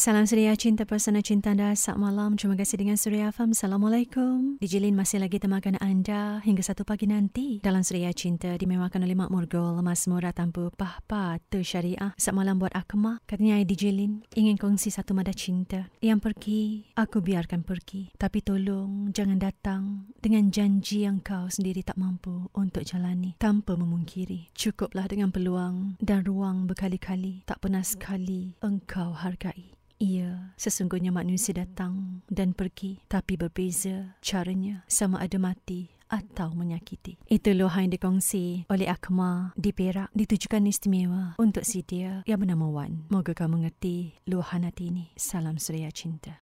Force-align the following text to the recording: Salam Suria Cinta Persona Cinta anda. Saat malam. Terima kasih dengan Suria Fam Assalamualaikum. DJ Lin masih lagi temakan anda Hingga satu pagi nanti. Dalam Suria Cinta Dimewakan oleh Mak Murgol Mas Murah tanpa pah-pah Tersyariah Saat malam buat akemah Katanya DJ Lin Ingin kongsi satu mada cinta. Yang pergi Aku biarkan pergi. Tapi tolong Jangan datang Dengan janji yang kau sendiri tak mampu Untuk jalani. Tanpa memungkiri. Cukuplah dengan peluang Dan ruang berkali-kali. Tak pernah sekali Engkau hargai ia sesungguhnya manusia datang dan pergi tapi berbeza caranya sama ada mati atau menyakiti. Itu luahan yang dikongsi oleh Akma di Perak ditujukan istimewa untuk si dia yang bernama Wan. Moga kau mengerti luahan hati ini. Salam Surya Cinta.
Salam 0.00 0.24
Suria 0.24 0.56
Cinta 0.56 0.88
Persona 0.88 1.20
Cinta 1.20 1.52
anda. 1.52 1.76
Saat 1.76 2.00
malam. 2.00 2.32
Terima 2.32 2.56
kasih 2.56 2.80
dengan 2.80 2.96
Suria 2.96 3.28
Fam 3.36 3.52
Assalamualaikum. 3.52 4.56
DJ 4.56 4.80
Lin 4.80 4.96
masih 4.96 5.20
lagi 5.20 5.36
temakan 5.36 5.76
anda 5.76 6.40
Hingga 6.40 6.64
satu 6.64 6.88
pagi 6.88 7.04
nanti. 7.04 7.60
Dalam 7.60 7.84
Suria 7.84 8.08
Cinta 8.16 8.56
Dimewakan 8.56 9.04
oleh 9.04 9.12
Mak 9.12 9.28
Murgol 9.28 9.76
Mas 9.84 10.08
Murah 10.08 10.32
tanpa 10.32 10.72
pah-pah 10.72 11.36
Tersyariah 11.52 12.16
Saat 12.16 12.32
malam 12.32 12.56
buat 12.56 12.72
akemah 12.72 13.20
Katanya 13.28 13.60
DJ 13.60 13.92
Lin 13.92 14.24
Ingin 14.32 14.56
kongsi 14.56 14.88
satu 14.88 15.12
mada 15.12 15.36
cinta. 15.36 15.92
Yang 16.00 16.32
pergi 16.32 16.60
Aku 16.96 17.20
biarkan 17.20 17.60
pergi. 17.60 18.08
Tapi 18.16 18.40
tolong 18.40 19.12
Jangan 19.12 19.36
datang 19.36 20.08
Dengan 20.16 20.48
janji 20.48 21.04
yang 21.04 21.20
kau 21.20 21.52
sendiri 21.52 21.84
tak 21.84 22.00
mampu 22.00 22.48
Untuk 22.56 22.88
jalani. 22.88 23.36
Tanpa 23.36 23.76
memungkiri. 23.76 24.48
Cukuplah 24.56 25.12
dengan 25.12 25.28
peluang 25.28 26.00
Dan 26.00 26.24
ruang 26.24 26.64
berkali-kali. 26.64 27.44
Tak 27.44 27.60
pernah 27.60 27.84
sekali 27.84 28.56
Engkau 28.64 29.12
hargai 29.12 29.76
ia 30.00 30.56
sesungguhnya 30.56 31.12
manusia 31.12 31.52
datang 31.52 32.24
dan 32.26 32.56
pergi 32.56 33.04
tapi 33.06 33.36
berbeza 33.36 34.16
caranya 34.24 34.82
sama 34.88 35.20
ada 35.20 35.36
mati 35.36 36.00
atau 36.10 36.50
menyakiti. 36.52 37.16
Itu 37.30 37.54
luahan 37.54 37.86
yang 37.86 37.94
dikongsi 37.94 38.66
oleh 38.66 38.90
Akma 38.90 39.54
di 39.54 39.70
Perak 39.70 40.10
ditujukan 40.10 40.66
istimewa 40.66 41.38
untuk 41.38 41.62
si 41.62 41.86
dia 41.86 42.26
yang 42.26 42.42
bernama 42.42 42.66
Wan. 42.66 43.06
Moga 43.08 43.32
kau 43.32 43.46
mengerti 43.46 44.18
luahan 44.26 44.66
hati 44.66 44.90
ini. 44.90 45.14
Salam 45.14 45.56
Surya 45.62 45.94
Cinta. 45.94 46.34